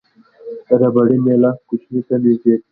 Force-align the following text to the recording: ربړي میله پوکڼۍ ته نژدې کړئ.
ربړي 0.79 1.17
میله 1.25 1.51
پوکڼۍ 1.65 2.01
ته 2.07 2.15
نژدې 2.23 2.35
کړئ. 2.41 2.57